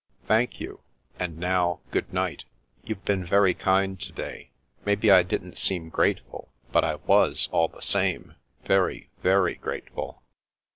[0.25, 0.79] "Thank you.
[1.19, 2.45] And now, good night.
[2.83, 4.49] You've been very kind to day.
[4.83, 8.33] Maybe I didn't seem grate ful, but I was, all the same;
[8.65, 10.23] very, very grateful."